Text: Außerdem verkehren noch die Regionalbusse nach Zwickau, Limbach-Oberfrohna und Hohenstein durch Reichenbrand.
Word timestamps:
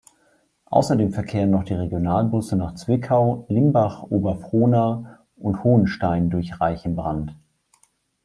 Außerdem 0.65 1.13
verkehren 1.13 1.51
noch 1.51 1.63
die 1.63 1.75
Regionalbusse 1.75 2.55
nach 2.55 2.73
Zwickau, 2.73 3.45
Limbach-Oberfrohna 3.49 5.19
und 5.37 5.63
Hohenstein 5.63 6.31
durch 6.31 6.59
Reichenbrand. 6.59 7.35